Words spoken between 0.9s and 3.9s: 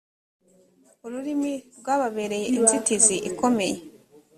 ururimi rwababereye inzitizi ikomeye